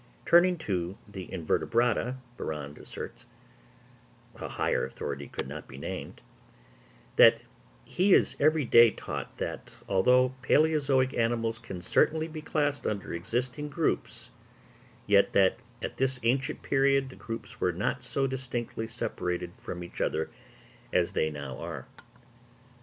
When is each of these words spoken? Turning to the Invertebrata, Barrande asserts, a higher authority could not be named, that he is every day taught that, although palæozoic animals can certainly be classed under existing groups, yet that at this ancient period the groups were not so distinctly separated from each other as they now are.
Turning 0.25 0.57
to 0.57 0.97
the 1.07 1.27
Invertebrata, 1.27 2.15
Barrande 2.35 2.79
asserts, 2.79 3.27
a 4.35 4.49
higher 4.49 4.83
authority 4.83 5.27
could 5.27 5.47
not 5.47 5.67
be 5.67 5.77
named, 5.77 6.21
that 7.17 7.41
he 7.85 8.11
is 8.11 8.35
every 8.39 8.65
day 8.65 8.89
taught 8.89 9.37
that, 9.37 9.75
although 9.87 10.33
palæozoic 10.41 11.15
animals 11.15 11.59
can 11.59 11.83
certainly 11.83 12.27
be 12.27 12.41
classed 12.41 12.87
under 12.87 13.13
existing 13.13 13.69
groups, 13.69 14.31
yet 15.05 15.33
that 15.33 15.59
at 15.83 15.97
this 15.97 16.19
ancient 16.23 16.63
period 16.63 17.09
the 17.09 17.15
groups 17.15 17.61
were 17.61 17.71
not 17.71 18.01
so 18.01 18.25
distinctly 18.25 18.87
separated 18.87 19.51
from 19.59 19.83
each 19.83 20.01
other 20.01 20.31
as 20.91 21.11
they 21.11 21.29
now 21.29 21.59
are. 21.59 21.85